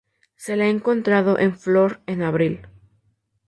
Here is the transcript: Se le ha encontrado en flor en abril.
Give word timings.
Se 0.35 0.55
le 0.55 0.63
ha 0.63 0.67
encontrado 0.69 1.37
en 1.37 1.55
flor 1.55 2.01
en 2.07 2.23
abril. 2.23 2.67